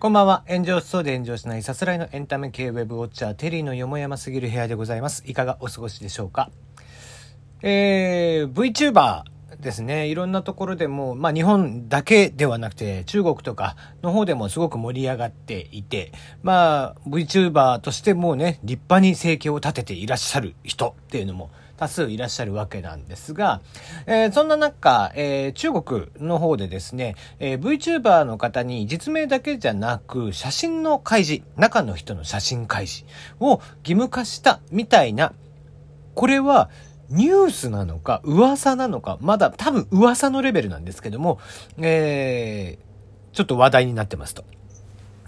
[0.00, 0.44] こんばんは。
[0.48, 5.22] 炎上しそうで炎上しないさすらいのエンタメ系ウェブウォッチャー、テリーのよもやますぎる部屋でございます。
[5.26, 6.50] いかがお過ごしでしょうか？
[7.62, 9.22] えー、VTuber
[9.60, 10.08] ですね。
[10.08, 16.10] いろんなところでも、まあ日本だけではなくて、中国とかの方でもすごく盛り上がっていて、
[16.42, 23.60] まあ VTuber としてもうね、立派に生計を立てていらっしゃる人っていうのも、多数いらっしゃるわけなんですが、
[24.06, 33.10] えー、そんな中、えー、中国の方でですね、えー、VTuber の方に実名だけじゃなく、写真の開示、中の人の写真開示
[33.40, 35.32] を義務化したみたいな、
[36.14, 36.70] これは
[37.10, 41.38] ニュースなのか、噂なのか、まだ多分噂のレベルなんですけども、
[41.78, 44.44] えー、ちょっと話題になってますと。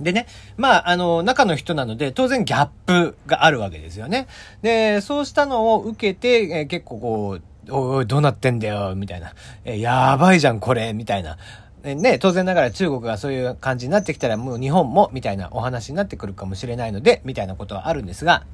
[0.00, 4.26] でね、まあ、あの、中の人なので、当然ギャップがあるわけですよね。
[4.62, 7.42] で、そうしたのを受けて、えー、結構こう、
[7.72, 9.32] おい、どうなってんだよ、みたいな。
[9.64, 11.38] えー、やばいじゃん、これ、みたいな。
[11.82, 18.44] ね、当然ながら中国がそういう感じになってきたら、もう日本も、みたいなお話になってくるかもしれないので、みたいなことはあるんですが、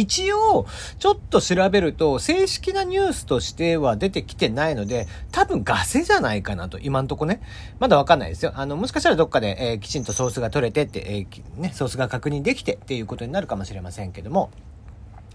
[0.00, 0.66] 一応、
[0.98, 7.40] ちょっと調べると、正式なニュースとしては出てきてないので、多分ガセじゃないかなと、今んとこね。
[7.80, 8.52] まだわかんないですよ。
[8.54, 14.50] あの、もしかしたらどっかで、えー、きちんとソースが取れてって、えー、ね、ソースが確認できてっていうことになるかもしれませんけども、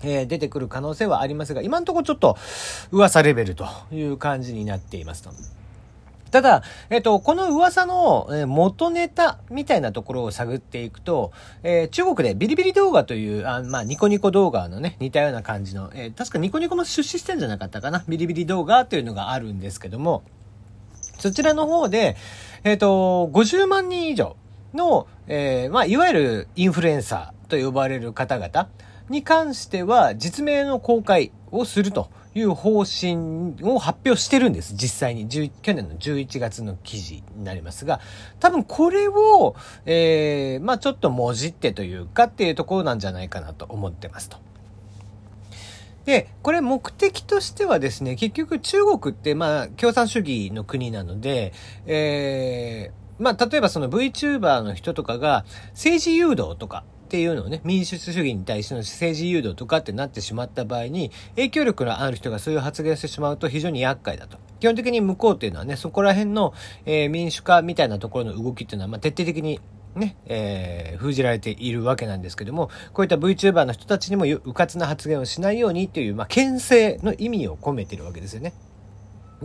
[0.04, 2.38] えー、出てくる可能性はありますが、今んとこちょっと
[2.92, 5.32] 噂レベルという感じになっていますと。
[6.34, 11.32] ただ、えっ、と、この噂の元ネタみたいなところを探っていくと、
[11.62, 18.04] えー、中国でビリビリ動画という、あまあ、ニコニコ動画のね、似たような感じの、えー、確かニコニコも出資してんじゃなかったかな？
[18.08, 20.24] ビリビリ動画というのがあるんですけども、
[21.20, 22.18] そちらの方で、
[22.64, 24.36] えっ、と、50万人以上
[24.74, 28.70] の、え、まあ、いわゆるインフルエンサーと呼ばれる方々
[29.08, 32.10] に関しては、実名の公開をすると。
[32.36, 34.74] いう方針を発表してるんです。
[34.76, 35.28] 実際に。
[35.28, 38.00] 去年の11月の記事になりますが、
[38.40, 44.38] 多分これを、えー、まあちょっともじってというかっていうところなんじゃないかなと思ってますと。
[46.06, 51.54] で、これ目的としてはですね、結局中国ってまあ共産主義の国なので、
[51.86, 64.38] えー、まあ例えばその VTuber の人とかが政治誘導とかっていうのをね、民主主義に対しての政治誘導とかってなってしまった場合に、影響力のある人がそういう発言してしまうと非常に厄介だと。
[64.60, 66.54] 基本的に向こうっていうのはね、そこら辺の、
[66.86, 69.60] えー、民主化みたいなところの動きっていうのは、まあ、徹底的に
[69.96, 78.54] ね、えー、封じられているわけなんですけども、こういった VTuber の人たちにもうかつな発言をしないようにっていう、まあ、牽制の意味を込めてるわけですよね。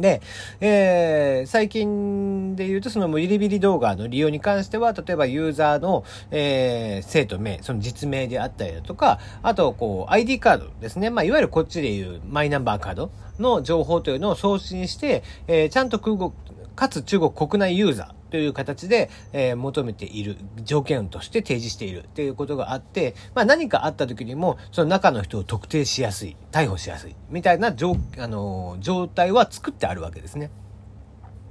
[0.00, 0.20] で、
[0.60, 11.10] えー、最近で言うとそのビリビリ動画の利用に関しては、例えばユーザーの、えー、生徒名、その実名であったりだとか、あと、こう、ID カードですね。
[11.10, 16.32] まあ、いわゆるこっちで言うマイナンバーカードの情報というのを送信して、えー、ちゃんと空国、
[16.74, 30.50] かつ中国国内ユーザー、という形で、えー、求めている条件として提示しているっていうことがあって、まあ何かあった時にも、その中の人を特定しやすい、逮捕しやすい、みたいな状、あのー、状態は作ってあるわけですね。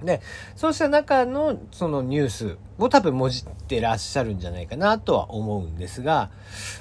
[0.04, 0.22] で、
[0.56, 6.30] そうした中のそのニュースを多分もじってらっしゃるんじゃないかなとは思うんですが、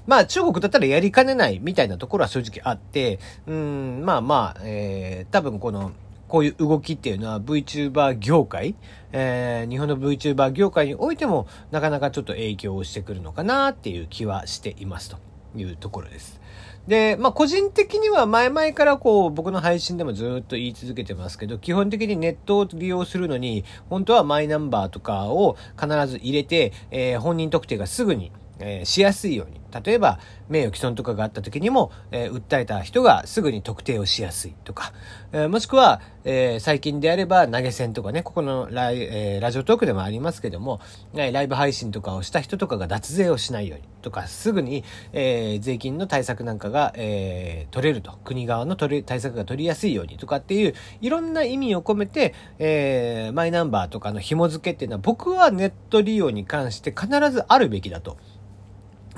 [0.07, 5.93] まあ中国だったらやりかねないみたいなところは正直あって、うん、まあまあ、えー、多分この
[6.29, 8.75] こういう動きっていうのは VTuber 業界、
[9.13, 15.19] えー、日本の VTuber 業界においてもなかなかちょっと影響をしてくるのかなっていう気はしていますと
[15.57, 16.41] いうところです。
[16.87, 29.61] で、まあ、個人的には前々からこう、僕の配信でもずっと言い続けてますけど、基本的にネットを利用するのに、本当はマイナンバーとかを必ず入れて、えー、本人特定がすぐにえー、しやすいように。
[29.85, 30.19] 例えば、
[30.49, 34.93] 名誉毀損とかがあった時にも、えー、訴えた人がすぐに特定をしやすいとか、
[35.33, 40.81] えー、もしくは、え最近であれば投げ銭とかね、ここのラ、えラジオトークでもありますけども、
[41.15, 48.19] えライブ配信とかをした人とかが脱税をしないようにとか、すぐに、え税金の対策なんかが、え取れると。
[48.25, 58.17] 国側の取り対策が取りやすいようにとかっていう、いろんな意味を込めて、えマイナンバーとかの紐付けっていうのは、僕はネット利用に関して必ずあるべきだと。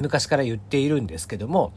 [0.00, 1.72] 昔から言っているんですけども、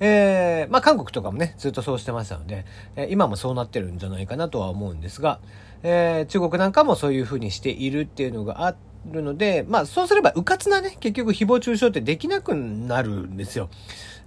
[0.00, 2.64] えー、まあ韓国とかもね、ずっとそうしてましたので、
[2.96, 5.40] えー、今もそうなってるんじゃないかなとは思うんですが、
[5.82, 13.68] えー、中国なんかもそういうふうにしているっていうのがあっるので、まあそうすれば、うかつなね、結局誹謗中傷ってできなくなるんですよ。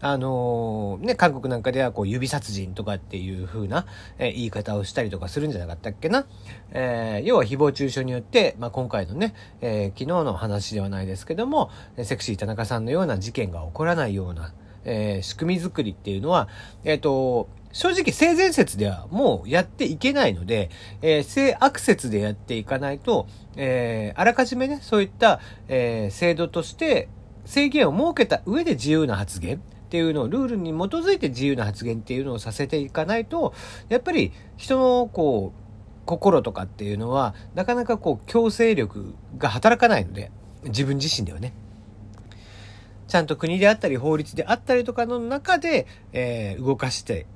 [0.06, 3.86] あのー、ね、韓国なんかではこう指殺人とかっていう風な、
[4.18, 6.26] えー、言い方をしたりとかするんじゃなかったっけな。
[6.72, 11.70] えー、要は誹謗中傷によって、まあ、今回のね、え昨日の話ではないですけども、
[12.04, 14.54] セクシー田中さんのような事件が起こらないような、
[14.84, 16.50] え仕組み作りっていうのは、
[16.84, 20.70] えっ、と、正直性善説ではもうやっていけないので、
[21.02, 23.28] えー、性悪説でやっていかないと、
[23.58, 27.10] えー、あらかじめね、そういった、えー、制度として
[27.46, 29.60] 制限を設けた上で自由な発言っ
[29.90, 33.54] ていうのをルールに基づいて自由な発言っていうのをさせていかないと、
[33.90, 35.60] やっぱり人のこう、
[36.06, 40.32] 心とかっていうのは、なかなかこう強制力が働かないので、
[40.64, 41.54] 自分自身ではね。
[43.08, 47.28] ちゃんと国であったり法律であったりとかの中で、えー、動かして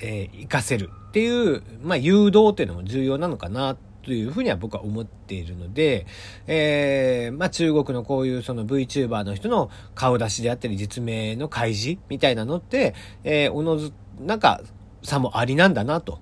[0.00, 6.06] えー、活かせるっていう、まあ、誘導っていうのも重要なのかなというふうには僕は思っているので、
[6.46, 14.62] えー、まあ、中国のこういうその VTuber の人の顔出しであったり実名の開示みたいなのって、えー、おのず、なんか
[15.02, 16.20] 差もありなんだなと。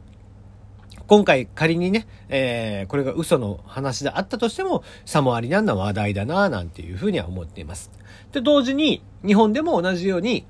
[1.07, 7.93] 今回仮にね、えー、これが嘘の話であったとしても、差もありなんな話題だな、なんていうふうには思っています。
[8.33, 10.45] で、同時に、日本でも同じように、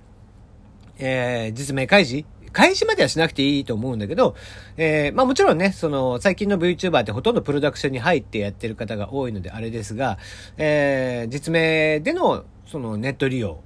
[0.99, 4.35] えー、実名開示開始まではしなくていいと思うんだけど、
[4.79, 10.17] えー、まあもちろんね、その、最近の VTuber ってほとんどプロダクションに入ってやってる方が多いのであれですが、
[10.57, 13.61] えー、実名での、そのネット利用、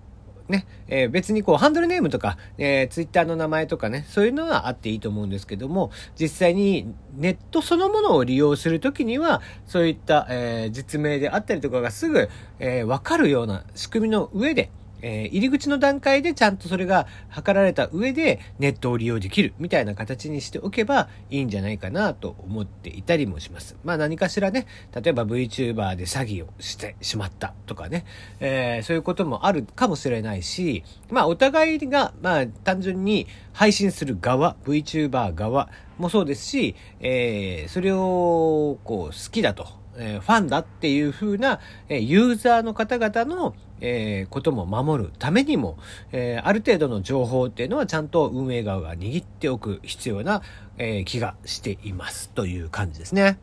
[0.49, 12.29] ね、えー、別にこう、ハンドルネームとか、えー、ツイッターの名前とかね、そういうのはあっていいと思うんですけども、実際にネットそのものを利用するときには、そういった、えー、実名であったりとかがすぐ、
[12.59, 14.73] えー、わかるような仕組みの上で、
[15.03, 23.77] えー、入り口の段階でちゃんとそれが測られた上でネットを利用できるみたいな形にしておけばいいんじゃないかなと思っていたりもします。
[23.85, 28.05] まあ何かしらね、例えば VTuber で詐欺をしてしまったとかね、
[28.41, 35.69] えー、そういうこともあるかもしれないし、まあお互いが、まあ単純に配信する側、VTuber 側
[35.99, 45.79] もそうですし、えー、それをこう好きだとえ、ファンだっていう風な、え、ユーザーの方々の、えー、ことも守るためにも、
[46.13, 50.43] えー、ある程度の情報っていうのはちゃんと運営側が握っておく必要な、
[50.79, 53.39] えー、気がしていますという感じですね。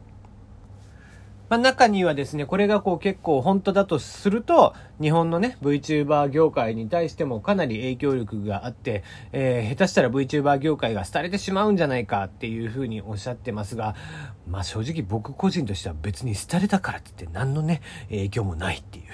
[1.50, 13.96] まあ、中にはですね、これがこう結構本当だとすると、日本のね、VTuber 業界に対してもかなり影響力があって、えー、下手したら VTuber 業界が廃れてしまうんじゃないかっていうふうにおっしゃってますが、
[14.50, 19.06] まあ正直僕個人としては別に廃れたからって言って何のね、影響もないっていう、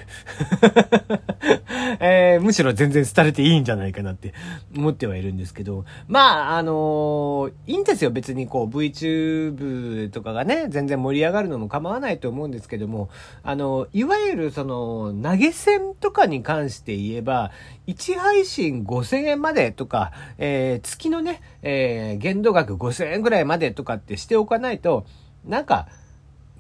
[2.44, 4.34] むしろ全然廃れていいんじゃないかなって
[4.76, 8.12] 思ってはいるんですけど、まあ、あのー、いいんですよ。
[8.12, 13.10] 別にこう VTube とかがね、全然盛り上がるのも構わないと思うんですけども、
[13.44, 17.52] あの、いわゆるその、投げ銭とかに関して言えば、
[17.88, 25.06] 1配信5000円までとか、えー、月のね、えー、限度額5000円ぐらいまでとかってしておかないと、
[25.46, 25.88] なんか、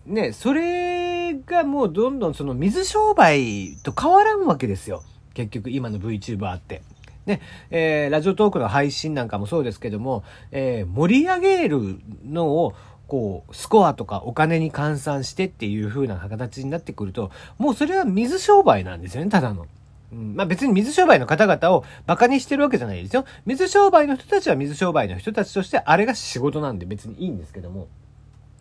[0.05, 5.03] ね、それがもうどんどんその水商売と変わらんわけですよ。
[5.33, 6.81] 結局今の VTuber って。
[7.25, 7.39] ね、
[7.71, 12.73] えー、ラジオトークの配信なんかもそうですけども、えー、盛り上げるのを
[13.07, 19.67] こう、スコアとかお金に換算してっていう風な形になってくると、もうそれは水商売なんですよね、ただの。
[20.11, 23.25] うん、まあ別に水商売の方々を馬鹿にしてるわけじゃないですよ。
[23.45, 27.87] 水商売の人たちは水商売の人たちとしてあれが仕事なんで別にいいんですけども。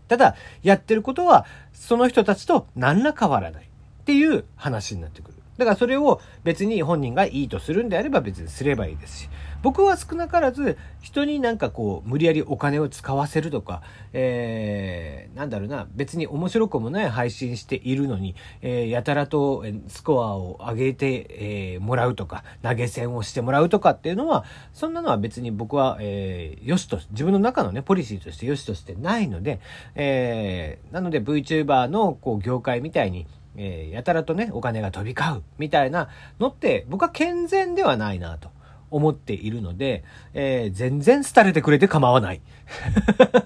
[0.08, 5.41] ただ、やってることはその人たちと何ら変わらないっていう話になってくる。
[5.58, 9.28] だからそれを別に本人がいいとするんであれば別にすればいいですし。
[9.62, 13.82] 僕は少なからず人になんかこう無理やりお金を使わせるとか、
[14.12, 29.60] えー、なんだろうな、別に面白くもない配信しているのに、えー、やたらとスコアを上げて、えー、もらうとか、投げ銭をしてもらうとかっていうのは、そんなのは別に僕は、えー、よしと、自分の中のね、ポリシーとしてよしとしてないので、
[29.94, 36.08] えー、なので VTuber のこう業界みたいに、えー、やたらとね、お金が飛び交うみたいな
[36.40, 38.50] のって僕は健全ではないなと。
[38.92, 40.04] 思っているので、
[40.34, 42.40] えー、全然廃れてくれて構わない。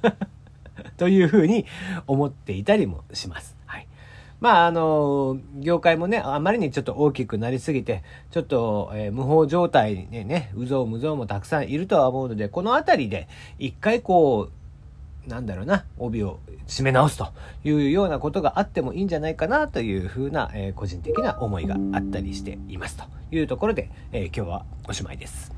[0.99, 1.67] というふうに
[2.07, 3.57] 思っていたりもします。
[3.67, 3.87] はい。
[4.41, 14.53] まあ、あの、業界もね、あまりにちょっと大きくなりすぎて、ちょっと、えー、無法状態でね、うぞうむぞうもたくさんいるとは思うので、このあたりで、一回こう、
[15.27, 17.29] なんだろうな、帯を締め直すと
[17.65, 25.56] いうようなことがあってもいいんじゃないかなというふうな、えー、個人的な思いがあったりしていますというところで、えー、今日はおしまいです。